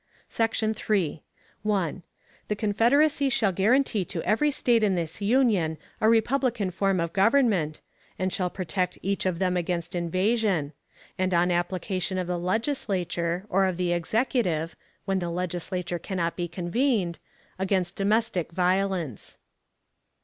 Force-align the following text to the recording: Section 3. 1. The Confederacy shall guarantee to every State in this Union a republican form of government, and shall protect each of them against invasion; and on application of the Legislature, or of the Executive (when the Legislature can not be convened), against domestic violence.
Section 0.29 0.73
3. 0.73 1.21
1. 1.61 2.03
The 2.47 2.55
Confederacy 2.55 3.29
shall 3.29 3.51
guarantee 3.51 4.03
to 4.05 4.23
every 4.23 4.49
State 4.49 4.81
in 4.81 4.95
this 4.95 5.21
Union 5.21 5.77
a 6.01 6.09
republican 6.09 6.71
form 6.71 6.99
of 6.99 7.13
government, 7.13 7.81
and 8.17 8.33
shall 8.33 8.49
protect 8.49 8.97
each 9.03 9.27
of 9.27 9.37
them 9.37 9.55
against 9.55 9.93
invasion; 9.93 10.73
and 11.19 11.35
on 11.35 11.51
application 11.51 12.17
of 12.17 12.25
the 12.25 12.39
Legislature, 12.39 13.45
or 13.47 13.65
of 13.65 13.77
the 13.77 13.93
Executive 13.93 14.75
(when 15.05 15.19
the 15.19 15.29
Legislature 15.29 15.99
can 15.99 16.17
not 16.17 16.35
be 16.35 16.47
convened), 16.47 17.19
against 17.59 17.95
domestic 17.95 18.51
violence. 18.51 19.37